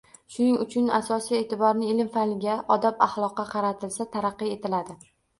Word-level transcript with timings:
Shuning 0.35 0.53
uchun 0.61 0.85
asosiy 0.99 1.35
e’tiborni 1.39 1.89
ilm-fanga, 1.95 2.55
odob-axloqqa 2.75 3.45
qaratilsa, 3.51 4.07
taraqqiy 4.17 4.55
etiladi. 4.57 4.97